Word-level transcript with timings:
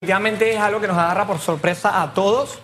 Definitivamente 0.00 0.52
es 0.54 0.60
algo 0.60 0.80
que 0.80 0.86
nos 0.86 0.96
agarra 0.96 1.26
por 1.26 1.40
sorpresa 1.40 2.00
a 2.00 2.14
todos 2.14 2.60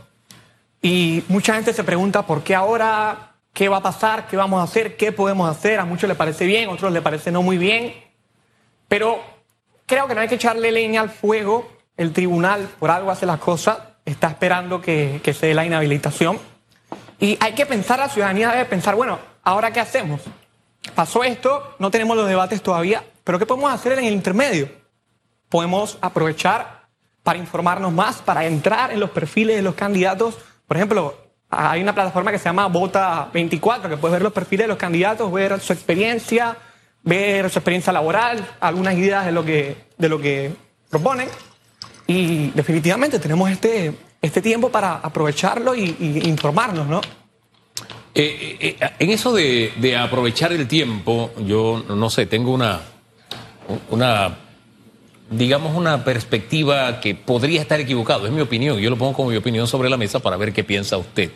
y 0.81 1.25
mucha 1.27 1.54
gente 1.54 1.72
se 1.72 1.83
pregunta 1.83 2.26
por 2.26 2.45
qué 2.45 2.54
ahora, 2.54 3.33
qué 3.53 3.68
va 3.68 3.79
a 3.79 3.83
pasar, 3.83 4.29
qué 4.29 4.37
vamos 4.37 4.60
a 4.60 4.62
hacer, 4.62 4.96
qué 4.96 5.10
podemos 5.10 5.50
hacer. 5.50 5.81
A 5.81 5.84
muchos 5.84 6.07
les 6.07 6.17
parece 6.17 6.47
bien, 6.47 6.68
a 6.68 6.73
otros 6.73 6.92
les 6.92 7.02
parece 7.02 7.33
no 7.33 7.42
muy 7.42 7.58
bien. 7.58 7.92
Pero 8.86 9.20
creo 9.84 10.07
que 10.07 10.14
no 10.14 10.20
hay 10.20 10.29
que 10.29 10.36
echarle 10.36 10.70
leña 10.70 11.00
al 11.00 11.11
fuego. 11.11 11.68
El 11.96 12.12
tribunal 12.12 12.68
por 12.79 12.93
algo 12.93 13.11
hace 13.11 13.27
las 13.27 13.41
cosas, 13.41 13.79
está 14.05 14.29
esperando 14.29 14.80
que, 14.80 15.21
que 15.25 15.35
se 15.35 15.46
dé 15.48 15.55
la 15.55 15.64
inhabilitación. 15.64 16.39
Y 17.19 17.37
hay 17.41 17.55
que 17.55 17.66
pensar, 17.66 17.98
la 17.98 18.09
ciudadanía 18.09 18.53
debe 18.53 18.66
pensar, 18.66 18.95
bueno, 18.95 19.19
¿ahora 19.43 19.73
qué 19.73 19.80
hacemos? 19.80 20.21
Pasó 20.95 21.25
esto, 21.25 21.75
no 21.80 21.91
tenemos 21.91 22.16
los 22.16 22.29
debates 22.29 22.62
todavía, 22.62 23.03
pero 23.25 23.41
¿qué 23.41 23.46
podemos 23.46 23.73
hacer 23.73 23.98
en 23.98 24.05
el 24.05 24.12
intermedio? 24.12 24.69
Podemos 25.48 25.98
aprovechar 26.01 26.84
para 27.25 27.38
informarnos 27.38 27.93
más, 27.93 28.16
para 28.18 28.45
entrar 28.45 28.93
en 28.93 29.00
los 29.00 29.11
perfiles 29.11 29.56
de 29.56 29.62
los 29.62 29.74
candidatos. 29.74 30.37
Por 30.69 30.77
ejemplo, 30.77 31.16
hay 31.48 31.82
una 31.82 31.95
plataforma 31.95 32.30
que 32.30 32.38
se 32.38 32.45
llama 32.45 32.66
Vota 32.69 33.30
24, 33.32 33.88
que 33.88 33.96
puedes 33.96 34.12
ver 34.12 34.23
los 34.23 34.32
perfiles 34.32 34.65
de 34.65 34.69
los 34.69 34.77
candidatos, 34.77 35.32
ver 35.32 35.59
su 35.59 35.73
experiencia, 35.73 36.56
ver 37.02 37.48
su 37.51 37.59
experiencia 37.59 37.92
laboral, 37.92 38.46
algunas 38.60 38.95
ideas 38.95 39.24
de 39.24 39.32
lo 39.32 39.42
que, 39.42 39.77
de 39.96 40.09
lo 40.09 40.20
que 40.20 40.52
proponen. 40.91 41.29
Y 42.06 42.51
definitivamente 42.51 43.18
tenemos 43.18 43.51
este, 43.51 43.95
este 44.20 44.43
tiempo 44.43 44.68
para 44.68 44.96
aprovecharlo 44.96 45.74
y, 45.74 45.96
informarnos, 46.24 46.87
¿no? 46.87 47.01
Eh, 48.15 48.59
eh, 48.60 48.77
eh, 48.79 48.91
en 48.98 49.10
eso 49.10 49.32
de, 49.32 49.73
de 49.77 49.96
aprovechar 49.96 50.52
el 50.52 50.68
tiempo, 50.68 51.32
yo 51.38 51.82
no 51.88 52.10
sé, 52.10 52.27
tengo 52.27 52.52
una, 52.52 52.80
una 53.91 54.44
digamos, 55.37 55.77
una 55.77 56.05
perspectiva 56.05 57.01
que 57.01 57.15
podría 57.15 57.61
estar 57.61 57.80
equivocado, 57.80 58.27
es 58.27 58.33
mi 58.33 58.41
opinión, 58.41 58.79
yo 58.79 58.91
lo 58.91 58.97
pongo 58.97 59.12
como 59.12 59.30
mi 59.30 59.37
opinión 59.37 59.66
sobre 59.66 59.91
la 59.91 59.97
mesa 59.97 60.20
para 60.20 60.37
ver 60.37 60.52
qué 60.52 60.65
piensa 60.65 60.97
usted. 60.97 61.30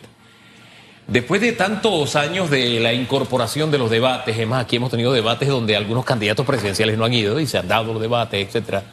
Después 1.07 1.41
de 1.41 1.53
tantos 1.53 2.15
años 2.15 2.51
de 2.51 2.79
la 2.79 2.93
incorporación 2.93 3.71
de 3.71 3.79
los 3.79 3.89
debates, 3.89 4.37
es 4.37 4.47
más, 4.47 4.63
aquí 4.63 4.75
hemos 4.75 4.91
tenido 4.91 5.11
debates 5.11 5.49
donde 5.49 5.75
algunos 5.75 6.05
candidatos 6.05 6.45
presidenciales 6.45 6.97
no 6.97 7.05
han 7.05 7.13
ido 7.13 7.39
y 7.39 7.47
se 7.47 7.57
han 7.57 7.67
dado 7.67 7.93
los 7.93 8.01
debates, 8.01 8.47
etcétera, 8.47 8.83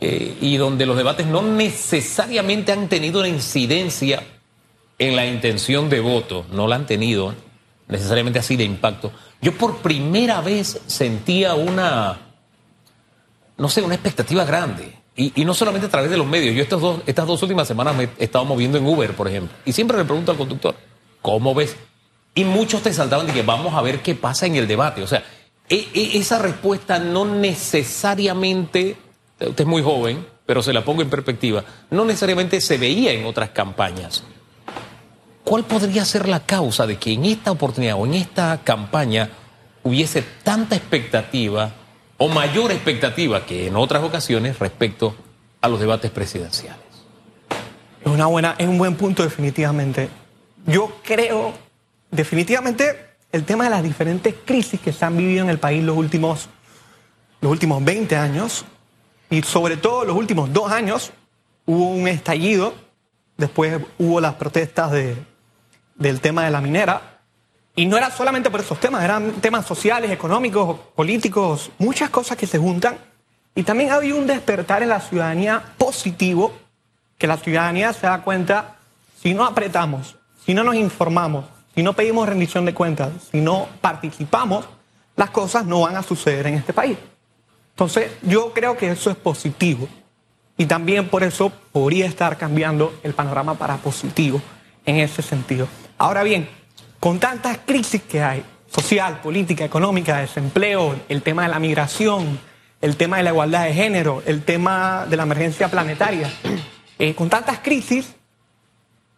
eh, 0.00 0.36
y 0.40 0.56
donde 0.56 0.86
los 0.86 0.96
debates 0.96 1.26
no 1.26 1.42
necesariamente 1.42 2.72
han 2.72 2.88
tenido 2.88 3.20
una 3.20 3.28
incidencia 3.28 4.22
en 4.98 5.14
la 5.14 5.24
intención 5.24 5.88
de 5.88 6.00
voto, 6.00 6.44
no 6.52 6.66
la 6.66 6.76
han 6.76 6.86
tenido 6.86 7.34
necesariamente 7.86 8.38
así 8.38 8.56
de 8.56 8.64
impacto. 8.64 9.12
Yo 9.40 9.52
por 9.56 9.78
primera 9.78 10.40
vez 10.40 10.80
sentía 10.86 11.54
una 11.54 12.29
no 13.60 13.68
sé, 13.68 13.82
una 13.82 13.94
expectativa 13.94 14.44
grande. 14.44 14.96
Y, 15.14 15.44
no 15.44 15.52
solamente 15.52 15.86
a 15.86 15.90
través 15.90 16.10
de 16.10 16.16
los 16.16 16.26
medios. 16.26 16.54
Yo 16.54 16.62
estas 16.62 16.80
dos, 16.80 17.02
estas 17.06 17.26
dos 17.26 17.42
últimas 17.42 17.68
semanas 17.68 17.94
me 17.94 18.04
he 18.18 18.24
estado 18.24 18.46
moviendo 18.46 18.78
en 18.78 18.86
Uber, 18.86 19.14
por 19.14 19.28
ejemplo. 19.28 19.54
Y 19.66 19.72
siempre 19.72 19.98
le 19.98 20.04
pregunto 20.04 20.32
al 20.32 20.38
conductor, 20.38 20.74
¿cómo 21.20 21.54
ves? 21.54 21.76
Y 22.34 22.44
muchos 22.44 22.80
te 22.82 22.94
saltaban 22.94 23.26
de 23.26 23.34
que 23.34 23.42
vamos 23.42 23.74
a 23.74 23.82
ver 23.82 24.00
qué 24.00 24.14
pasa 24.14 24.46
en 24.46 24.56
el 24.56 24.66
debate. 24.66 25.02
O 25.02 25.06
sea, 25.06 25.22
e, 25.68 25.88
e, 25.92 26.16
esa 26.16 26.38
respuesta 26.38 26.98
no 26.98 27.26
necesariamente, 27.26 28.96
usted 29.38 29.60
es 29.60 29.66
muy 29.66 29.82
joven, 29.82 30.26
pero 30.46 30.62
se 30.62 30.72
la 30.72 30.82
pongo 30.82 31.02
en 31.02 31.10
perspectiva, 31.10 31.62
no 31.90 32.06
necesariamente 32.06 32.62
se 32.62 32.78
veía 32.78 33.12
en 33.12 33.26
otras 33.26 33.50
campañas. 33.50 34.24
¿Cuál 35.44 35.64
podría 35.64 36.06
ser 36.06 36.28
la 36.28 36.46
causa 36.46 36.86
de 36.86 36.96
que 36.96 37.12
en 37.12 37.26
esta 37.26 37.50
oportunidad 37.50 37.96
o 37.98 38.06
en 38.06 38.14
esta 38.14 38.58
campaña 38.64 39.28
hubiese 39.82 40.22
tanta 40.42 40.76
expectativa 40.76 41.74
o 42.22 42.28
mayor 42.28 42.70
expectativa 42.70 43.46
que 43.46 43.66
en 43.66 43.76
otras 43.76 44.02
ocasiones 44.02 44.58
respecto 44.58 45.16
a 45.62 45.68
los 45.68 45.80
debates 45.80 46.10
presidenciales. 46.10 46.84
Es, 48.04 48.06
una 48.06 48.26
buena, 48.26 48.56
es 48.58 48.68
un 48.68 48.76
buen 48.76 48.94
punto 48.94 49.22
definitivamente. 49.22 50.10
Yo 50.66 51.00
creo, 51.02 51.54
definitivamente, 52.10 53.14
el 53.32 53.44
tema 53.44 53.64
de 53.64 53.70
las 53.70 53.82
diferentes 53.82 54.34
crisis 54.44 54.78
que 54.80 54.92
se 54.92 55.02
han 55.02 55.16
vivido 55.16 55.44
en 55.44 55.48
el 55.48 55.58
país 55.58 55.82
los 55.82 55.96
últimos, 55.96 56.50
los 57.40 57.50
últimos 57.50 57.82
20 57.82 58.14
años, 58.16 58.66
y 59.30 59.40
sobre 59.40 59.78
todo 59.78 60.04
los 60.04 60.14
últimos 60.14 60.52
dos 60.52 60.70
años, 60.70 61.12
hubo 61.64 61.88
un 61.88 62.06
estallido, 62.06 62.74
después 63.38 63.80
hubo 63.98 64.20
las 64.20 64.34
protestas 64.34 64.92
de, 64.92 65.16
del 65.94 66.20
tema 66.20 66.44
de 66.44 66.50
la 66.50 66.60
minera, 66.60 67.19
y 67.76 67.86
no 67.86 67.96
era 67.96 68.10
solamente 68.10 68.50
por 68.50 68.60
esos 68.60 68.78
temas, 68.80 69.04
eran 69.04 69.32
temas 69.40 69.66
sociales, 69.66 70.10
económicos, 70.10 70.78
políticos, 70.94 71.70
muchas 71.78 72.10
cosas 72.10 72.36
que 72.36 72.46
se 72.46 72.58
juntan. 72.58 72.98
Y 73.54 73.62
también 73.62 73.90
había 73.90 74.14
un 74.14 74.26
despertar 74.26 74.82
en 74.82 74.88
la 74.90 75.00
ciudadanía 75.00 75.62
positivo, 75.78 76.52
que 77.16 77.26
la 77.26 77.36
ciudadanía 77.36 77.92
se 77.92 78.06
da 78.06 78.22
cuenta, 78.22 78.76
si 79.20 79.34
no 79.34 79.44
apretamos, 79.44 80.16
si 80.44 80.54
no 80.54 80.64
nos 80.64 80.74
informamos, 80.74 81.44
si 81.74 81.82
no 81.82 81.92
pedimos 81.92 82.28
rendición 82.28 82.64
de 82.64 82.74
cuentas, 82.74 83.10
si 83.30 83.40
no 83.40 83.68
participamos, 83.80 84.66
las 85.16 85.30
cosas 85.30 85.66
no 85.66 85.82
van 85.82 85.96
a 85.96 86.02
suceder 86.02 86.46
en 86.46 86.54
este 86.54 86.72
país. 86.72 86.96
Entonces, 87.70 88.10
yo 88.22 88.52
creo 88.52 88.76
que 88.76 88.90
eso 88.90 89.10
es 89.10 89.16
positivo. 89.16 89.88
Y 90.56 90.66
también 90.66 91.08
por 91.08 91.22
eso 91.22 91.50
podría 91.72 92.04
estar 92.04 92.36
cambiando 92.36 92.92
el 93.02 93.14
panorama 93.14 93.54
para 93.54 93.78
positivo 93.78 94.42
en 94.84 94.96
ese 94.96 95.22
sentido. 95.22 95.66
Ahora 95.96 96.22
bien, 96.22 96.48
con 97.00 97.18
tantas 97.18 97.58
crisis 97.64 98.02
que 98.02 98.22
hay, 98.22 98.44
social, 98.68 99.20
política, 99.22 99.64
económica, 99.64 100.18
desempleo, 100.18 101.00
el 101.08 101.22
tema 101.22 101.42
de 101.42 101.48
la 101.48 101.58
migración, 101.58 102.38
el 102.82 102.96
tema 102.96 103.16
de 103.16 103.22
la 103.22 103.30
igualdad 103.30 103.64
de 103.64 103.72
género, 103.72 104.22
el 104.26 104.44
tema 104.44 105.06
de 105.08 105.16
la 105.16 105.22
emergencia 105.22 105.68
planetaria, 105.68 106.30
eh, 106.98 107.14
con 107.14 107.30
tantas 107.30 107.60
crisis, 107.60 108.14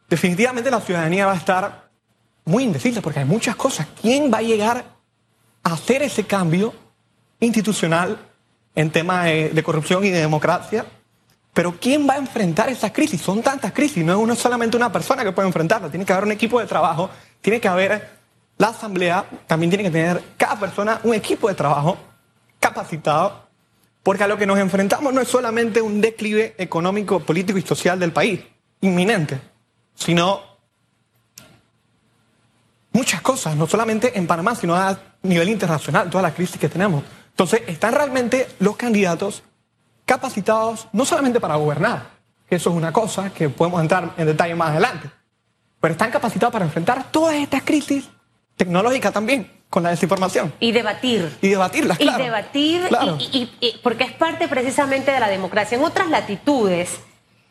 definitivamente 0.09 0.71
la 0.71 0.81
ciudadanía 0.81 1.27
va 1.27 1.33
a 1.33 1.37
estar 1.37 1.91
muy 2.45 2.63
indecisa 2.63 3.03
porque 3.03 3.19
hay 3.19 3.25
muchas 3.25 3.57
cosas. 3.57 3.89
¿Quién 4.01 4.33
va 4.33 4.39
a 4.39 4.43
llegar 4.43 4.85
a 5.65 5.73
hacer 5.73 6.03
ese 6.03 6.25
cambio 6.25 6.73
institucional 7.41 8.19
en 8.77 8.91
temas 8.91 9.27
de 9.27 9.63
corrupción 9.65 10.05
y 10.05 10.11
de 10.11 10.21
democracia? 10.21 10.87
Pero 11.53 11.77
¿quién 11.79 12.09
va 12.09 12.15
a 12.15 12.19
enfrentar 12.19 12.71
esas 12.71 12.93
crisis? 12.93 13.21
Son 13.21 13.43
tantas 13.43 13.73
crisis, 13.73 14.05
no 14.05 14.13
es 14.13 14.19
uno 14.19 14.35
solamente 14.35 14.77
una 14.77 14.91
persona 14.91 15.23
que 15.23 15.33
puede 15.33 15.49
enfrentarla, 15.49 15.91
tiene 15.91 16.05
que 16.05 16.13
haber 16.13 16.25
un 16.25 16.33
equipo 16.33 16.59
de 16.59 16.67
trabajo, 16.67 17.11
tiene 17.41 17.61
que 17.61 17.69
haber 17.69 18.09
la 18.57 18.69
asamblea, 18.69 19.27
también 19.47 19.71
tiene 19.71 19.85
que 19.85 19.91
tener 19.91 20.23
cada 20.37 20.59
persona 20.59 21.01
un 21.05 21.15
equipo 21.15 21.49
de 21.49 21.55
trabajo 21.55 21.99
capacitado, 22.59 23.49
porque 24.03 24.25
a 24.25 24.29
lo 24.29 24.39
que 24.39 24.47
nos 24.47 24.59
enfrentamos 24.59 25.13
no 25.13 25.21
es 25.21 25.29
solamente 25.29 25.83
un 25.83 26.01
declive 26.01 26.55
económico, 26.57 27.21
político 27.21 27.59
y 27.59 27.63
social 27.63 27.99
del 27.99 28.13
país, 28.13 28.41
inminente, 28.81 29.41
sino 29.95 30.41
muchas 32.93 33.21
cosas, 33.21 33.57
no 33.57 33.67
solamente 33.67 34.17
en 34.19 34.27
Panamá, 34.27 34.55
sino 34.55 34.75
a 34.75 34.99
nivel 35.23 35.51
internacional, 35.51 36.09
todas 36.09 36.23
las 36.23 36.35
crisis 36.35 36.59
que 36.59 36.69
tenemos. 36.69 37.05
Entonces, 37.31 37.63
están 37.67 37.95
realmente 37.95 38.49
los 38.59 38.77
candidatos 38.77 39.43
capacitados 40.05 40.89
no 40.93 41.05
solamente 41.05 41.41
para 41.41 41.57
gobernar, 41.57 42.11
que 42.49 42.57
eso 42.57 42.71
es 42.71 42.77
una 42.77 42.93
cosa 42.93 43.33
que 43.33 43.49
podemos 43.49 43.81
entrar 43.81 44.13
en 44.17 44.27
detalle 44.27 44.55
más 44.55 44.71
adelante, 44.71 45.11
pero 45.81 45.93
están 45.93 46.11
capacitados 46.11 46.53
para 46.53 46.65
enfrentar 46.65 47.11
todas 47.11 47.35
estas 47.35 47.63
crisis 47.63 48.09
tecnológicas 48.57 49.13
también 49.13 49.51
con 49.69 49.83
la 49.83 49.91
desinformación. 49.91 50.53
Y 50.61 50.73
debatir. 50.73 51.37
Y 51.41 51.49
debatirlas, 51.49 51.99
claro. 51.99 52.23
Y 52.23 52.27
debatir, 52.27 53.49
y, 53.61 53.81
porque 53.83 54.05
es 54.05 54.13
parte 54.13 54.47
precisamente 54.47 55.11
de 55.11 55.19
la 55.19 55.29
democracia. 55.29 55.79
En 55.79 55.85
otras 55.85 56.11
latitudes, 56.11 57.01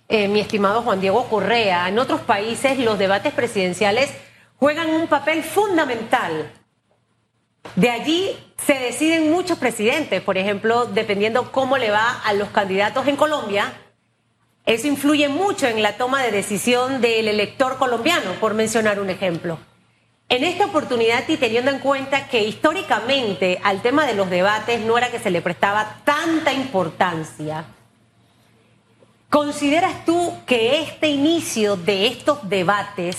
eh, 0.07 0.27
mi 0.27 0.39
estimado 0.39 0.83
Juan 0.83 1.01
Diego 1.01 1.25
Correa, 1.29 1.89
en 1.89 1.97
otros 1.97 2.21
países 2.21 2.77
los 2.77 2.99
debates 2.99 3.33
presidenciales 3.33 4.11
juegan 4.57 4.91
un 4.91 5.07
papel 5.07 5.43
fundamental 5.43 6.51
de 7.75 7.89
allí 7.89 8.50
se 8.71 8.79
deciden 8.79 9.29
muchos 9.29 9.57
presidentes, 9.57 10.21
por 10.21 10.37
ejemplo, 10.37 10.85
dependiendo 10.85 11.51
cómo 11.51 11.77
le 11.77 11.91
va 11.91 12.21
a 12.23 12.31
los 12.31 12.51
candidatos 12.51 13.05
en 13.05 13.17
Colombia, 13.17 13.73
eso 14.65 14.87
influye 14.87 15.27
mucho 15.27 15.67
en 15.67 15.81
la 15.81 15.97
toma 15.97 16.23
de 16.23 16.31
decisión 16.31 17.01
del 17.01 17.27
elector 17.27 17.77
colombiano, 17.77 18.31
por 18.39 18.53
mencionar 18.53 19.01
un 19.01 19.09
ejemplo. 19.09 19.59
En 20.29 20.45
esta 20.45 20.67
oportunidad 20.67 21.27
y 21.27 21.35
teniendo 21.35 21.69
en 21.69 21.79
cuenta 21.79 22.29
que 22.29 22.43
históricamente 22.43 23.59
al 23.61 23.81
tema 23.81 24.05
de 24.05 24.13
los 24.13 24.29
debates 24.29 24.79
no 24.79 24.97
era 24.97 25.11
que 25.11 25.19
se 25.19 25.31
le 25.31 25.41
prestaba 25.41 25.97
tanta 26.05 26.53
importancia, 26.53 27.65
¿consideras 29.29 30.05
tú 30.05 30.33
que 30.45 30.79
este 30.79 31.09
inicio 31.09 31.75
de 31.75 32.07
estos 32.07 32.47
debates 32.47 33.17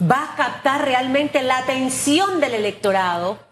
va 0.00 0.32
a 0.32 0.36
captar 0.36 0.84
realmente 0.84 1.42
la 1.42 1.58
atención 1.58 2.38
del 2.38 2.54
electorado? 2.54 3.45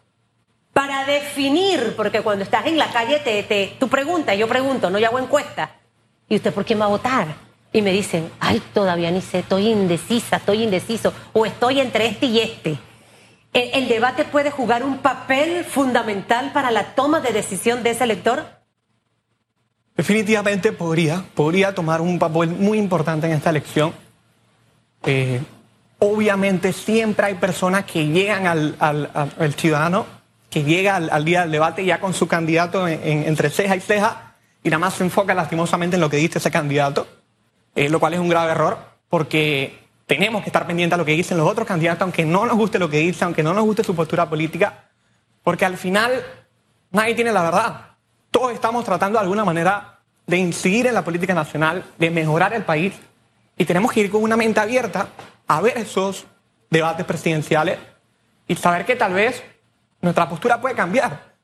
Para 0.74 1.06
definir, 1.06 1.94
porque 1.96 2.20
cuando 2.20 2.44
estás 2.44 2.66
en 2.66 2.76
la 2.76 2.90
calle 2.90 3.20
te, 3.20 3.42
te, 3.44 3.76
tú 3.78 3.88
preguntas, 3.88 4.36
yo 4.36 4.46
pregunto, 4.46 4.90
no 4.90 4.98
yo 4.98 5.06
hago 5.06 5.18
encuesta. 5.18 5.70
¿Y 6.28 6.36
usted 6.36 6.52
por 6.52 6.66
quién 6.66 6.80
va 6.80 6.86
a 6.86 6.88
votar? 6.88 7.28
Y 7.72 7.80
me 7.80 7.92
dicen, 7.92 8.30
ay, 8.40 8.60
todavía 8.72 9.10
ni 9.10 9.22
sé, 9.22 9.38
estoy 9.38 9.68
indecisa, 9.68 10.36
estoy 10.36 10.62
indeciso, 10.62 11.14
o 11.32 11.46
estoy 11.46 11.80
entre 11.80 12.06
este 12.06 12.26
y 12.26 12.40
este. 12.40 12.78
¿El, 13.52 13.86
debate 13.88 14.24
puede 14.24 14.50
jugar 14.50 14.82
un 14.82 14.98
papel 14.98 15.64
fundamental 15.64 16.52
para 16.52 16.72
la 16.72 16.94
toma 16.96 17.20
de 17.20 17.32
decisión 17.32 17.82
de 17.82 17.90
ese 17.90 18.04
elector? 18.04 18.44
definitivamente 19.96 20.72
podría, 20.72 21.24
podría 21.34 21.72
tomar 21.72 22.00
un 22.00 22.18
papel 22.18 22.50
muy 22.50 22.78
importante 22.78 23.28
en 23.28 23.32
esta 23.32 23.50
elección. 23.50 23.92
Eh, 25.04 25.40
obviamente 26.00 26.72
siempre 26.72 27.26
hay 27.26 27.34
personas 27.34 27.84
que 27.84 28.06
llegan 28.06 28.48
al, 28.48 28.74
al, 28.80 29.08
al 29.14 29.54
ciudadano, 29.54 30.06
que 30.54 30.62
llega 30.62 30.94
al, 30.94 31.24
día 31.24 31.40
del 31.40 31.50
debate 31.50 31.84
ya 31.84 31.98
con 31.98 32.14
su 32.14 32.28
candidato 32.28 32.86
entre 32.86 33.50
ceja 33.50 33.74
y 33.74 33.80
ceja 33.80 34.34
y 34.62 34.70
nada 34.70 34.78
más 34.78 34.94
se 34.94 35.02
enfoca 35.02 35.34
lastimosamente 35.34 35.96
en 35.96 36.00
lo 36.00 36.08
que 36.08 36.16
dice 36.16 36.38
ese 36.38 36.52
candidato, 36.52 37.08
eh, 37.74 37.88
lo 37.88 37.98
cual 37.98 38.14
es 38.14 38.20
un 38.20 38.28
grave 38.28 38.52
error 38.52 38.78
porque 39.08 39.80
tenemos 40.06 40.44
que 40.44 40.50
estar 40.50 40.64
pendientes 40.64 40.94
a 40.94 40.96
lo 40.96 41.04
que 41.04 41.10
dicen 41.10 41.38
los 41.38 41.50
otros 41.50 41.66
candidatos, 41.66 42.02
aunque 42.02 42.24
no 42.24 42.46
nos 42.46 42.56
guste 42.56 42.78
lo 42.78 42.88
que 42.88 42.98
dicen, 42.98 43.24
aunque 43.24 43.42
no 43.42 43.52
nos 43.52 43.64
guste 43.64 43.82
su 43.82 43.96
postura 43.96 44.30
política, 44.30 44.84
porque 45.42 45.64
al 45.64 45.76
final 45.76 46.22
nadie 46.92 47.16
tiene 47.16 47.32
la 47.32 47.42
verdad. 47.42 47.80
Todos 48.30 48.52
estamos 48.52 48.84
tratando 48.84 49.18
de 49.18 49.24
alguna 49.24 49.44
manera 49.44 49.98
de 50.24 50.36
incidir 50.36 50.86
en 50.86 50.94
la 50.94 51.02
política 51.02 51.34
nacional, 51.34 51.84
de 51.98 52.10
mejorar 52.10 52.54
el 52.54 52.62
país, 52.62 52.94
y 53.58 53.64
tenemos 53.64 53.90
que 53.90 54.02
ir 54.02 54.10
con 54.10 54.22
una 54.22 54.36
mente 54.36 54.60
abierta 54.60 55.08
a 55.48 55.60
ver 55.60 55.78
esos 55.78 56.26
debates 56.70 57.04
presidenciales 57.04 57.76
y 58.46 58.54
saber 58.54 58.86
que 58.86 58.94
tal 58.94 59.14
vez 59.14 59.42
nuestra 60.04 60.28
postura 60.28 60.60
puede 60.60 60.74
cambiar. 60.74 61.34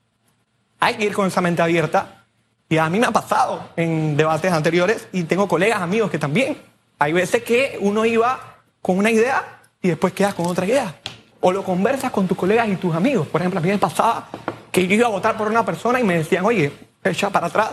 Hay 0.79 0.95
que 0.95 1.07
ir 1.07 1.13
con 1.13 1.27
esa 1.27 1.41
mente 1.41 1.63
abierta. 1.63 2.25
Y 2.69 2.79
a 2.79 2.89
mí 2.89 3.01
me 3.01 3.07
ha 3.07 3.11
pasado 3.11 3.71
en 3.75 4.17
debates 4.17 4.53
anteriores 4.53 5.09
y 5.13 5.25
tengo 5.25 5.49
colegas, 5.49 5.81
amigos 5.81 6.11
que 6.11 6.19
también. 6.19 6.57
Hay 6.99 7.13
veces 7.13 7.43
que 7.43 7.77
uno 7.81 8.05
iba 8.05 8.39
con 8.81 8.99
una 8.99 9.11
idea 9.11 9.61
y 9.83 9.89
después 9.89 10.13
quedas 10.13 10.35
con 10.35 10.47
otra 10.47 10.67
idea. 10.67 10.95
O 11.41 11.51
lo 11.51 11.65
conversas 11.65 12.13
con 12.13 12.29
tus 12.29 12.37
colegas 12.37 12.69
y 12.69 12.77
tus 12.77 12.95
amigos. 12.95 13.27
Por 13.27 13.41
ejemplo, 13.41 13.59
a 13.59 13.63
mí 13.63 13.71
me 13.71 13.79
pasaba 13.79 14.29
que 14.71 14.87
yo 14.87 14.95
iba 14.95 15.07
a 15.07 15.11
votar 15.11 15.37
por 15.37 15.49
una 15.49 15.65
persona 15.65 15.99
y 15.99 16.05
me 16.05 16.19
decían, 16.19 16.45
oye, 16.45 16.73
echa 17.03 17.31
para 17.31 17.49
atrás 17.49 17.71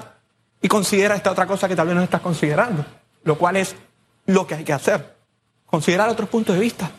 y 0.61 0.67
considera 0.67 1.15
esta 1.15 1.31
otra 1.31 1.45
cosa 1.45 1.67
que 1.67 1.75
tal 1.75 1.87
vez 1.87 1.95
no 1.95 2.01
estás 2.01 2.21
considerando. 2.21 2.83
Lo 3.23 3.37
cual 3.37 3.57
es 3.57 3.75
lo 4.25 4.47
que 4.47 4.55
hay 4.55 4.63
que 4.63 4.73
hacer. 4.73 5.15
Considerar 5.65 6.09
otros 6.09 6.29
puntos 6.29 6.55
de 6.55 6.61
vista. 6.61 6.89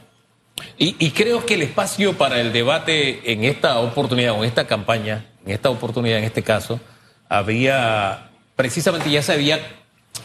Y, 0.76 1.10
creo 1.10 1.44
que 1.44 1.54
el 1.54 1.62
espacio 1.62 2.16
para 2.16 2.40
el 2.40 2.52
debate 2.52 3.32
en 3.32 3.44
esta 3.44 3.78
oportunidad 3.80 4.32
o 4.32 4.38
en 4.38 4.44
esta 4.44 4.66
campaña, 4.66 5.26
en 5.44 5.52
esta 5.52 5.70
oportunidad 5.70 6.18
en 6.18 6.24
este 6.24 6.42
caso, 6.42 6.80
había, 7.28 8.30
precisamente 8.54 9.10
ya 9.10 9.22
se 9.22 9.32
había 9.32 9.60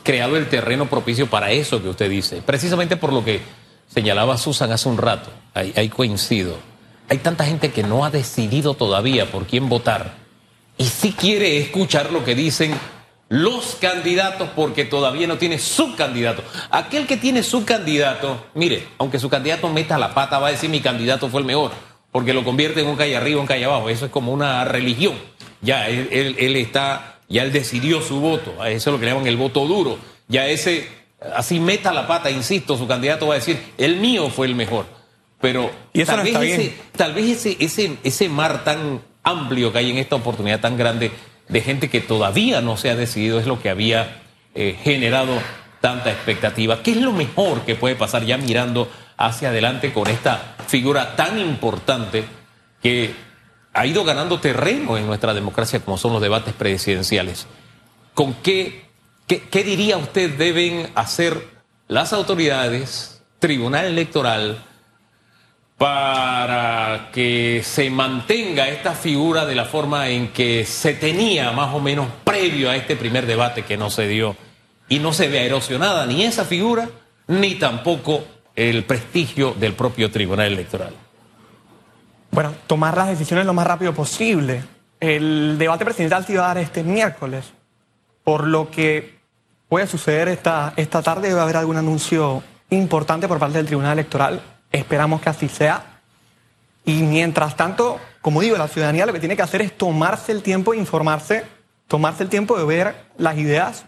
creado 0.03 0.37
el 0.37 0.47
terreno 0.49 0.89
propicio 0.89 1.27
para 1.27 1.51
eso 1.51 1.81
que 1.81 1.89
usted 1.89 2.09
dice, 2.09 2.41
precisamente 2.45 2.97
por 2.97 3.11
lo 3.11 3.25
que 3.25 3.41
señalaba 3.87 4.37
Susan 4.37 4.71
hace 4.71 4.89
un 4.89 4.97
rato, 4.97 5.31
ahí, 5.53 5.73
ahí 5.75 5.89
coincido. 5.89 6.57
Hay 7.09 7.17
tanta 7.17 7.45
gente 7.45 7.71
que 7.71 7.83
no 7.83 8.05
ha 8.05 8.11
decidido 8.11 8.75
todavía 8.75 9.31
por 9.31 9.45
quién 9.45 9.69
votar 9.69 10.13
y 10.77 10.85
sí 10.85 11.13
quiere 11.13 11.57
escuchar 11.57 12.11
lo 12.11 12.23
que 12.23 12.35
dicen 12.35 12.73
los 13.33 13.77
candidatos 13.81 14.47
porque 14.55 14.85
todavía 14.85 15.25
no 15.25 15.39
tiene 15.39 15.57
su 15.57 15.95
candidato. 15.95 16.43
Aquel 16.69 17.07
que 17.07 17.17
tiene 17.17 17.41
su 17.41 17.65
candidato, 17.65 18.45
mire, 18.53 18.89
aunque 18.99 19.17
su 19.17 19.27
candidato 19.27 19.69
meta 19.69 19.97
la 19.97 20.13
pata, 20.13 20.37
va 20.37 20.49
a 20.49 20.51
decir 20.51 20.69
mi 20.69 20.81
candidato 20.81 21.29
fue 21.29 21.41
el 21.41 21.47
mejor, 21.47 21.71
porque 22.11 22.31
lo 22.31 22.43
convierte 22.43 22.81
en 22.81 22.87
un 22.87 22.95
calle 22.95 23.17
arriba, 23.17 23.41
un 23.41 23.47
calle 23.47 23.65
abajo. 23.65 23.89
Eso 23.89 24.05
es 24.05 24.11
como 24.11 24.31
una 24.31 24.65
religión. 24.65 25.15
Ya, 25.61 25.89
él, 25.89 26.35
él, 26.37 26.55
está, 26.57 27.21
ya 27.27 27.41
él 27.41 27.51
decidió 27.51 28.01
su 28.01 28.19
voto. 28.19 28.61
A 28.61 28.69
eso 28.69 28.91
es 28.91 28.93
lo 28.93 28.99
que 28.99 29.07
llaman 29.07 29.25
el 29.25 29.37
voto 29.37 29.65
duro. 29.65 29.97
Ya 30.27 30.45
ese, 30.45 30.87
así 31.35 31.59
meta 31.59 31.91
la 31.91 32.05
pata, 32.05 32.29
insisto, 32.29 32.77
su 32.77 32.85
candidato 32.85 33.25
va 33.25 33.33
a 33.33 33.37
decir, 33.39 33.59
el 33.79 33.95
mío 33.95 34.29
fue 34.29 34.45
el 34.45 34.53
mejor. 34.53 34.85
Pero 35.41 35.71
tal, 36.05 36.21
vez 36.21 36.35
ese, 36.35 36.75
tal 36.95 37.15
vez 37.15 37.31
ese, 37.31 37.57
ese, 37.59 37.97
ese 38.03 38.29
mar 38.29 38.63
tan 38.63 39.01
amplio 39.23 39.71
que 39.71 39.79
hay 39.79 39.89
en 39.89 39.97
esta 39.97 40.17
oportunidad 40.17 40.59
tan 40.59 40.77
grande 40.77 41.11
de 41.49 41.61
gente 41.61 41.89
que 41.89 42.01
todavía 42.01 42.61
no 42.61 42.77
se 42.77 42.89
ha 42.89 42.95
decidido 42.95 43.39
es 43.39 43.45
lo 43.45 43.61
que 43.61 43.69
había 43.69 44.21
eh, 44.55 44.77
generado 44.81 45.39
tanta 45.81 46.11
expectativa. 46.11 46.81
¿Qué 46.81 46.91
es 46.91 46.97
lo 46.97 47.11
mejor 47.11 47.61
que 47.61 47.75
puede 47.75 47.95
pasar 47.95 48.25
ya 48.25 48.37
mirando 48.37 48.89
hacia 49.17 49.49
adelante 49.49 49.91
con 49.93 50.07
esta 50.07 50.55
figura 50.67 51.15
tan 51.15 51.37
importante 51.39 52.23
que 52.81 53.13
ha 53.73 53.85
ido 53.85 54.03
ganando 54.03 54.39
terreno 54.39 54.97
en 54.97 55.07
nuestra 55.07 55.33
democracia 55.33 55.79
como 55.79 55.97
son 55.97 56.13
los 56.13 56.21
debates 56.21 56.53
presidenciales? 56.53 57.47
¿Con 58.13 58.33
qué, 58.35 58.85
qué, 59.27 59.41
qué 59.41 59.63
diría 59.63 59.97
usted 59.97 60.37
deben 60.37 60.89
hacer 60.95 61.47
las 61.87 62.13
autoridades, 62.13 63.21
Tribunal 63.39 63.85
Electoral, 63.85 64.63
para 65.83 67.09
que 67.11 67.61
se 67.61 67.89
mantenga 67.89 68.69
esta 68.69 68.93
figura 68.93 69.45
de 69.45 69.53
la 69.53 69.65
forma 69.65 70.07
en 70.07 70.29
que 70.29 70.63
se 70.63 70.93
tenía 70.93 71.51
más 71.51 71.75
o 71.75 71.81
menos 71.81 72.07
previo 72.23 72.69
a 72.69 72.77
este 72.77 72.95
primer 72.95 73.25
debate 73.25 73.63
que 73.63 73.75
no 73.75 73.89
se 73.89 74.07
dio 74.07 74.37
y 74.87 74.99
no 74.99 75.11
se 75.11 75.27
vea 75.27 75.43
erosionada 75.43 76.05
ni 76.05 76.23
esa 76.23 76.45
figura 76.45 76.87
ni 77.27 77.55
tampoco 77.55 78.23
el 78.55 78.85
prestigio 78.85 79.55
del 79.59 79.73
propio 79.73 80.09
Tribunal 80.09 80.53
Electoral. 80.53 80.93
Bueno, 82.31 82.53
tomar 82.65 82.95
las 82.95 83.09
decisiones 83.09 83.45
lo 83.45 83.53
más 83.53 83.67
rápido 83.67 83.93
posible. 83.93 84.63
El 85.01 85.57
debate 85.57 85.83
presidencial 85.83 86.25
se 86.25 86.31
iba 86.31 86.45
a 86.45 86.47
dar 86.47 86.59
este 86.59 86.81
miércoles, 86.85 87.51
por 88.23 88.47
lo 88.47 88.71
que 88.71 89.19
puede 89.67 89.85
suceder 89.87 90.29
esta, 90.29 90.71
esta 90.77 91.01
tarde, 91.01 91.27
debe 91.27 91.41
haber 91.41 91.57
algún 91.57 91.75
anuncio 91.75 92.41
importante 92.69 93.27
por 93.27 93.37
parte 93.37 93.57
del 93.57 93.67
Tribunal 93.67 93.99
Electoral 93.99 94.52
Esperamos 94.73 95.21
que 95.21 95.29
así 95.29 95.47
sea. 95.47 96.01
Y 96.83 97.03
mientras 97.03 97.55
tanto, 97.55 97.99
como 98.21 98.41
digo, 98.41 98.57
la 98.57 98.67
ciudadanía 98.67 99.05
lo 99.05 99.13
que 99.13 99.19
tiene 99.19 99.37
que 99.37 99.43
hacer 99.43 99.61
es 99.61 99.77
tomarse 99.77 100.33
el 100.33 100.41
tiempo 100.43 100.71
de 100.71 100.79
informarse, 100.79 101.45
tomarse 101.87 102.23
el 102.23 102.29
tiempo 102.29 102.57
de 102.57 102.65
ver 102.65 102.95
las 103.17 103.37
ideas 103.37 103.85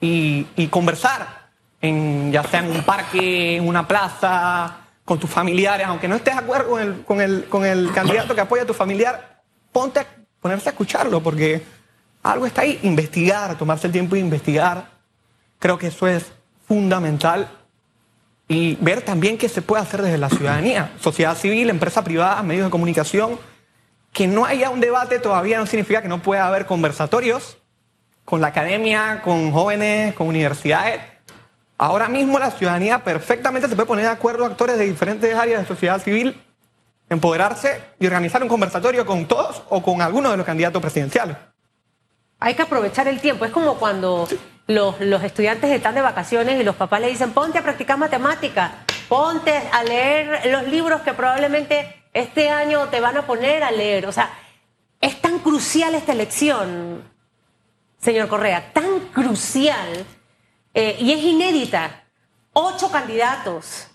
y, 0.00 0.44
conversar, 0.70 1.48
en, 1.82 2.32
ya 2.32 2.44
sea 2.44 2.60
en 2.60 2.70
un 2.70 2.84
parque, 2.84 3.56
en 3.56 3.68
una 3.68 3.86
plaza, 3.86 4.78
con 5.04 5.18
tus 5.18 5.28
familiares, 5.28 5.86
aunque 5.86 6.06
no 6.06 6.16
estés 6.16 6.34
de 6.34 6.40
acuerdo 6.40 6.70
con 7.04 7.20
el, 7.20 7.90
candidato 7.92 8.34
que 8.34 8.40
apoya 8.42 8.62
a 8.62 8.66
tu 8.66 8.74
familiar, 8.74 9.42
ponte 9.72 10.06
ponerse 10.40 10.68
a 10.68 10.72
escucharlo, 10.72 11.22
porque 11.22 11.64
algo 12.22 12.46
está 12.46 12.62
ahí. 12.62 12.78
Investigar, 12.82 13.56
tomarse 13.56 13.86
el 13.86 13.92
tiempo 13.92 14.14
de 14.14 14.20
investigar, 14.20 14.90
creo 15.58 15.78
que 15.78 15.88
eso 15.88 16.06
es 16.06 16.26
fundamental 16.66 17.48
y 18.48 18.76
ver 18.76 19.02
también 19.02 19.36
qué 19.36 19.48
se 19.48 19.60
puede 19.60 19.82
hacer 19.82 20.00
desde 20.00 20.16
la 20.16 20.30
ciudadanía, 20.30 20.92
sociedad 21.00 21.36
civil, 21.36 21.68
empresa 21.68 22.02
privada, 22.02 22.42
medios 22.42 22.64
de 22.64 22.70
comunicación. 22.70 23.38
Que 24.12 24.26
no 24.26 24.46
haya 24.46 24.70
un 24.70 24.80
debate 24.80 25.18
todavía 25.18 25.58
no 25.58 25.66
significa 25.66 26.00
que 26.00 26.08
no 26.08 26.22
pueda 26.22 26.46
haber 26.46 26.64
conversatorios 26.64 27.58
con 28.24 28.40
la 28.40 28.48
academia, 28.48 29.20
con 29.22 29.52
jóvenes, 29.52 30.14
con 30.14 30.28
universidades. 30.28 31.00
Ahora 31.76 32.08
mismo 32.08 32.38
la 32.38 32.50
ciudadanía 32.50 33.04
perfectamente 33.04 33.68
se 33.68 33.76
puede 33.76 33.86
poner 33.86 34.06
de 34.06 34.10
acuerdo 34.10 34.46
actores 34.46 34.78
de 34.78 34.86
diferentes 34.86 35.32
áreas 35.34 35.60
de 35.60 35.68
sociedad 35.68 36.02
civil, 36.02 36.42
empoderarse 37.10 37.82
y 38.00 38.06
organizar 38.06 38.42
un 38.42 38.48
conversatorio 38.48 39.04
con 39.04 39.26
todos 39.26 39.62
o 39.68 39.82
con 39.82 40.00
algunos 40.00 40.32
de 40.32 40.38
los 40.38 40.46
candidatos 40.46 40.80
presidenciales. 40.80 41.36
Hay 42.40 42.54
que 42.54 42.62
aprovechar 42.62 43.08
el 43.08 43.20
tiempo. 43.20 43.44
Es 43.44 43.50
como 43.50 43.78
cuando 43.78 44.26
los, 44.68 45.00
estudiantes 45.24 45.70
están 45.70 45.94
de 45.94 46.02
vacaciones 46.02 46.60
y 46.60 46.62
los 46.62 46.76
papás 46.76 47.00
le 47.00 47.08
dicen, 47.08 47.32
ponte 47.32 47.58
a 47.58 47.62
practicar 47.62 47.96
matemática, 47.96 48.84
ponte 49.08 49.50
a 49.72 49.82
leer 49.82 50.46
los 50.46 50.68
libros 50.68 51.00
que 51.00 51.14
probablemente 51.14 52.04
este 52.12 52.50
año 52.50 52.88
te 52.88 53.00
van 53.00 53.16
a 53.16 53.26
poner 53.26 53.64
a 53.64 53.70
leer. 53.70 54.06
O 54.06 54.12
sea, 54.12 54.30
es 55.00 55.20
tan 55.22 55.38
crucial 55.38 55.94
esta 55.94 56.12
elección, 56.12 57.02
señor 57.98 58.28
Correa, 58.28 58.72
tan 58.74 59.00
crucial 59.12 60.04
eh, 60.74 60.96
y 61.00 61.12
es 61.12 61.24
inédita. 61.24 62.04
Ocho 62.52 62.90
candidatos. 62.90 63.88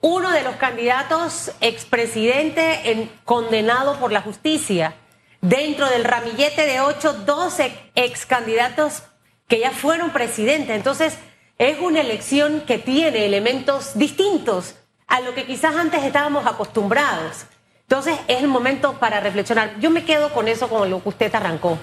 Uno 0.00 0.30
de 0.30 0.42
los 0.42 0.56
candidatos 0.56 1.52
expresidente 1.60 2.90
en, 2.90 3.10
condenado 3.24 3.98
por 3.98 4.12
la 4.12 4.22
justicia. 4.22 4.94
Dentro 5.42 5.90
del 5.90 6.04
ramillete 6.04 6.64
de 6.64 6.80
ocho, 6.80 7.12
doce 7.12 7.90
ex 7.94 8.24
candidatos 8.24 9.02
que 9.48 9.60
ya 9.60 9.70
fueron 9.70 10.10
presidentes. 10.10 10.76
Entonces, 10.76 11.16
es 11.58 11.78
una 11.80 12.00
elección 12.00 12.62
que 12.66 12.78
tiene 12.78 13.26
elementos 13.26 13.96
distintos 13.98 14.74
a 15.06 15.20
lo 15.20 15.34
que 15.34 15.46
quizás 15.46 15.76
antes 15.76 16.02
estábamos 16.04 16.46
acostumbrados. 16.46 17.46
Entonces, 17.82 18.18
es 18.26 18.42
el 18.42 18.48
momento 18.48 18.94
para 18.94 19.20
reflexionar. 19.20 19.78
Yo 19.78 19.90
me 19.90 20.04
quedo 20.04 20.32
con 20.32 20.48
eso, 20.48 20.68
con 20.68 20.90
lo 20.90 21.02
que 21.02 21.08
usted 21.08 21.34
arrancó. 21.34 21.78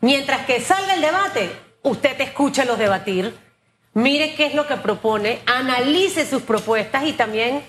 Mientras 0.00 0.46
que 0.46 0.60
salga 0.60 0.94
el 0.94 1.02
debate, 1.02 1.50
usted 1.82 2.20
escuche 2.20 2.64
los 2.64 2.78
debatir, 2.78 3.34
mire 3.92 4.34
qué 4.34 4.46
es 4.46 4.54
lo 4.54 4.66
que 4.66 4.76
propone, 4.76 5.40
analice 5.46 6.26
sus 6.26 6.42
propuestas 6.42 7.04
y 7.06 7.12
también 7.12 7.62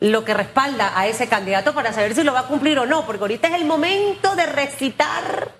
lo 0.00 0.24
que 0.24 0.34
respalda 0.34 0.98
a 0.98 1.06
ese 1.06 1.28
candidato 1.28 1.74
para 1.74 1.92
saber 1.92 2.14
si 2.14 2.24
lo 2.24 2.32
va 2.32 2.40
a 2.40 2.46
cumplir 2.48 2.78
o 2.78 2.86
no, 2.86 3.06
porque 3.06 3.22
ahorita 3.22 3.48
es 3.48 3.54
el 3.54 3.66
momento 3.66 4.34
de 4.34 4.46
recitar 4.46 5.52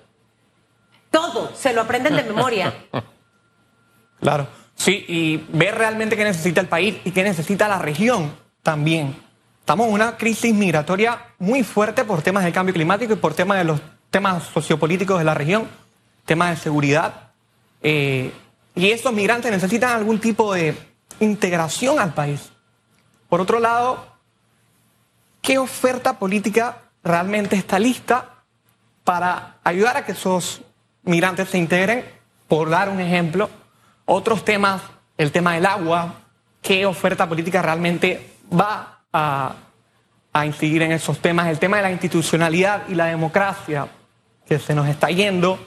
todo, 1.13 1.55
se 1.55 1.73
lo 1.73 1.83
aprenden 1.83 2.17
de 2.17 2.25
memoria. 2.25 2.75
Claro, 4.21 4.47
sí, 4.77 5.05
y 5.09 5.37
ver 5.49 5.75
realmente 5.75 6.17
qué 6.17 6.23
necesita 6.23 6.61
el 6.61 6.69
país 6.69 6.97
y 7.05 7.11
qué 7.11 7.25
necesita 7.25 7.67
la 7.67 7.81
región 7.81 8.33
también. 8.63 9.17
Estamos 9.59 9.89
en 9.89 9.95
una 9.95 10.17
crisis 10.17 10.55
migratoria 10.55 11.19
muy 11.41 11.65
fuerte 11.65 12.05
por 12.05 12.23
temas 12.23 12.45
del 12.45 12.53
cambio 12.53 12.73
climático 12.73 13.15
y 13.15 13.17
por 13.17 13.35
temas 13.35 13.59
de 13.59 13.65
los 13.65 13.81
temas 14.11 14.45
sociopolíticos 14.45 15.19
de 15.19 15.25
la 15.25 15.35
región, 15.35 15.67
temas 16.25 16.51
de 16.51 16.57
seguridad. 16.63 17.33
Eh, 17.83 18.33
y 18.77 18.91
estos 18.91 19.13
migrantes 19.13 19.51
necesitan 19.51 19.91
algún 19.91 20.21
tipo 20.21 20.55
de 20.55 20.77
integración 21.19 21.99
al 21.99 22.15
país. 22.15 22.53
Por 23.29 23.41
otro 23.41 23.59
lado, 23.59 24.07
¿qué 25.41 25.59
oferta 25.59 26.21
política 26.21 26.83
realmente 27.03 27.57
está 27.57 27.81
lista 27.81 28.45
para 29.03 29.57
ayudar 29.65 29.97
a 29.97 30.05
que 30.05 30.13
esos 30.13 30.63
migrantes 31.03 31.49
se 31.49 31.59
integren? 31.59 32.05
Por 32.49 32.71
dar 32.71 32.89
un 32.89 33.01
ejemplo, 33.01 33.49
otros 34.05 34.45
temas, 34.45 34.83
el 35.17 35.33
tema 35.33 35.55
del 35.55 35.67
agua, 35.67 36.15
¿qué 36.61 36.87
oferta 36.87 37.29
política 37.29 37.63
realmente 37.63 38.31
va 38.53 39.01
a, 39.13 39.55
a 40.33 40.47
incidir 40.47 40.83
en 40.83 40.93
esos 40.93 41.19
temas? 41.19 41.49
El 41.49 41.59
tema 41.59 41.79
de 41.79 41.85
la 41.85 41.93
institucionalidad 41.93 42.89
y 42.89 42.95
la 42.95 43.07
democracia, 43.07 43.89
que 44.47 44.59
se 44.59 44.75
nos 44.75 44.89
está 44.89 45.09
yendo, 45.09 45.59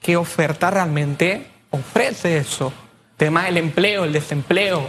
¿qué 0.00 0.16
oferta 0.16 0.70
realmente 0.70 1.46
ofrece 1.70 2.38
eso? 2.38 2.72
Tema 3.16 3.44
del 3.44 3.56
empleo, 3.56 4.04
el 4.04 4.12
desempleo, 4.12 4.88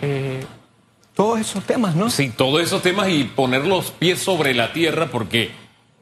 eh, 0.00 0.44
todos 1.14 1.40
esos 1.40 1.64
temas, 1.64 1.96
¿no? 1.96 2.10
Sí, 2.10 2.30
todos 2.30 2.62
esos 2.62 2.82
temas 2.82 3.08
y 3.08 3.24
poner 3.24 3.66
los 3.66 3.90
pies 3.90 4.20
sobre 4.20 4.54
la 4.54 4.72
tierra 4.72 5.06
porque, 5.06 5.50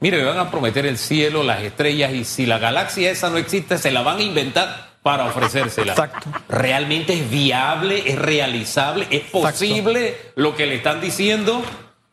mire, 0.00 0.22
van 0.24 0.38
a 0.38 0.50
prometer 0.50 0.86
el 0.86 0.98
cielo, 0.98 1.42
las 1.42 1.62
estrellas 1.62 2.12
y 2.12 2.24
si 2.24 2.46
la 2.46 2.58
galaxia 2.58 3.10
esa 3.10 3.30
no 3.30 3.36
existe, 3.36 3.78
se 3.78 3.90
la 3.90 4.02
van 4.02 4.18
a 4.18 4.22
inventar 4.22 4.96
para 5.02 5.26
ofrecérsela. 5.26 5.92
Exacto. 5.92 6.30
¿Realmente 6.48 7.12
es 7.14 7.30
viable, 7.30 8.02
es 8.06 8.18
realizable, 8.18 9.06
es 9.10 9.22
posible 9.22 10.16
lo 10.34 10.56
que 10.56 10.66
le 10.66 10.76
están 10.76 11.00
diciendo? 11.00 11.62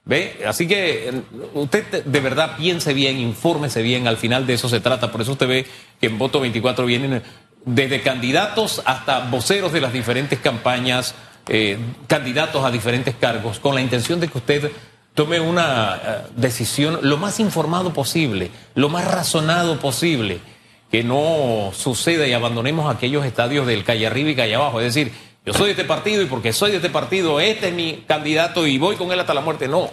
¿Ve? 0.06 0.44
Así 0.46 0.68
que 0.68 1.10
eh, 1.10 1.22
usted 1.54 2.04
de 2.04 2.20
verdad 2.20 2.58
piense 2.58 2.94
bien, 2.94 3.18
infórmese 3.18 3.82
bien, 3.82 4.08
al 4.08 4.18
final 4.18 4.46
de 4.46 4.54
eso 4.54 4.70
se 4.70 4.80
trata. 4.80 5.12
Por 5.12 5.22
eso 5.22 5.32
usted 5.32 5.48
ve 5.48 5.66
que 6.00 6.08
en 6.08 6.18
Voto 6.18 6.40
24 6.40 6.86
vienen 6.86 7.24
desde 7.66 8.02
candidatos 8.02 8.82
hasta 8.86 9.22
voceros 9.22 9.72
de 9.72 9.82
las 9.82 9.94
diferentes 9.94 10.40
campañas 10.40 11.16
eh, 11.48 11.78
candidatos 12.08 12.64
a 12.64 12.72
diferentes 12.72 13.16
cargos 13.16 13.60
con 13.60 13.76
la 13.76 13.82
intención 13.82 14.20
de 14.20 14.28
que 14.28 14.38
usted 14.38 14.72
tome 15.14 15.40
una 15.40 15.96
eh, 15.96 16.22
decisión 16.36 17.00
lo 17.02 17.18
más 17.18 17.40
informado 17.40 17.94
posible, 17.94 18.52
lo 18.76 18.90
más 18.90 19.06
razonado 19.06 19.80
posible, 19.80 20.40
que 20.92 21.04
no 21.04 21.72
suceda 21.74 22.28
y 22.28 22.34
abandonemos 22.34 22.94
aquellos 22.94 23.26
estadios 23.26 23.66
del 23.66 23.84
calle 23.84 24.08
arriba 24.08 24.30
y 24.30 24.36
calle 24.36 24.56
abajo. 24.56 24.80
Es 24.80 24.94
decir, 24.94 25.14
yo 25.46 25.54
soy 25.54 25.66
de 25.66 25.72
este 25.72 25.86
partido 25.86 26.22
y 26.22 26.26
porque 26.26 26.54
soy 26.54 26.72
de 26.72 26.78
este 26.78 26.90
partido, 26.90 27.40
este 27.40 27.70
es 27.70 27.74
mi 27.74 28.04
candidato 28.08 28.68
y 28.68 28.78
voy 28.78 28.96
con 28.96 29.12
él 29.12 29.20
hasta 29.20 29.34
la 29.34 29.42
muerte. 29.42 29.68
No, 29.68 29.90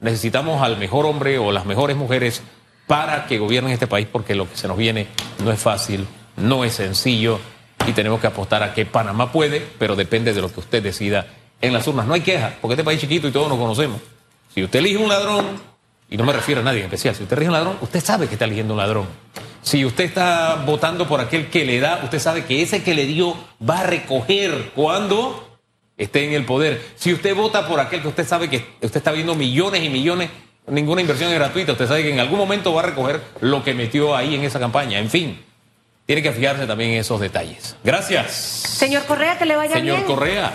necesitamos 0.00 0.62
al 0.62 0.76
mejor 0.76 1.06
hombre 1.06 1.38
o 1.38 1.52
las 1.52 1.64
mejores 1.64 1.96
mujeres 1.96 2.42
para 2.86 3.26
que 3.26 3.38
gobiernen 3.38 3.72
este 3.72 3.86
país 3.86 4.06
porque 4.10 4.34
lo 4.34 4.48
que 4.48 4.56
se 4.56 4.68
nos 4.68 4.76
viene 4.76 5.06
no 5.42 5.50
es 5.52 5.60
fácil, 5.60 6.06
no 6.36 6.64
es 6.64 6.74
sencillo 6.74 7.40
y 7.86 7.92
tenemos 7.92 8.20
que 8.20 8.26
apostar 8.26 8.62
a 8.62 8.74
que 8.74 8.86
Panamá 8.86 9.32
puede, 9.32 9.66
pero 9.78 9.96
depende 9.96 10.32
de 10.34 10.40
lo 10.40 10.52
que 10.52 10.60
usted 10.60 10.82
decida 10.82 11.26
en 11.60 11.72
las 11.72 11.86
urnas. 11.86 12.06
No 12.06 12.14
hay 12.14 12.20
queja, 12.20 12.54
porque 12.60 12.74
este 12.74 12.84
país 12.84 12.96
es 12.96 13.02
chiquito 13.02 13.28
y 13.28 13.32
todos 13.32 13.48
nos 13.48 13.58
conocemos. 13.58 14.00
Si 14.54 14.62
usted 14.62 14.80
elige 14.80 14.98
un 14.98 15.08
ladrón, 15.08 15.60
y 16.10 16.16
no 16.16 16.24
me 16.24 16.32
refiero 16.32 16.60
a 16.60 16.64
nadie 16.64 16.80
en 16.80 16.86
especial, 16.86 17.14
si 17.14 17.22
usted 17.22 17.36
elige 17.36 17.48
un 17.48 17.54
ladrón, 17.54 17.78
usted 17.80 18.00
sabe 18.04 18.26
que 18.26 18.34
está 18.34 18.44
eligiendo 18.44 18.74
un 18.74 18.78
ladrón. 18.80 19.06
Si 19.62 19.84
usted 19.84 20.04
está 20.04 20.56
votando 20.66 21.06
por 21.06 21.20
aquel 21.20 21.48
que 21.48 21.64
le 21.64 21.80
da, 21.80 22.00
usted 22.02 22.18
sabe 22.18 22.44
que 22.44 22.62
ese 22.62 22.82
que 22.82 22.94
le 22.94 23.06
dio 23.06 23.36
va 23.68 23.80
a 23.80 23.84
recoger 23.84 24.72
cuando 24.74 25.58
esté 25.96 26.24
en 26.24 26.34
el 26.34 26.44
poder. 26.44 26.82
Si 26.96 27.12
usted 27.12 27.34
vota 27.34 27.66
por 27.66 27.80
aquel 27.80 28.02
que 28.02 28.08
usted 28.08 28.26
sabe 28.26 28.50
que 28.50 28.58
usted 28.80 28.96
está 28.96 29.12
viendo 29.12 29.34
millones 29.34 29.82
y 29.84 29.88
millones, 29.88 30.30
ninguna 30.66 31.00
inversión 31.00 31.30
es 31.30 31.36
gratuita, 31.36 31.72
usted 31.72 31.86
sabe 31.86 32.02
que 32.02 32.12
en 32.12 32.20
algún 32.20 32.38
momento 32.38 32.74
va 32.74 32.82
a 32.82 32.86
recoger 32.86 33.20
lo 33.40 33.62
que 33.62 33.72
metió 33.72 34.14
ahí 34.16 34.34
en 34.34 34.42
esa 34.44 34.58
campaña. 34.58 34.98
En 34.98 35.08
fin, 35.08 35.40
tiene 36.06 36.22
que 36.22 36.32
fijarse 36.32 36.66
también 36.66 36.90
en 36.90 36.98
esos 36.98 37.20
detalles. 37.20 37.76
Gracias. 37.84 38.32
Señor 38.32 39.04
Correa, 39.06 39.38
que 39.38 39.46
le 39.46 39.56
vaya 39.56 39.74
Señor 39.74 39.98
bien. 39.98 40.06
Correa. 40.06 40.52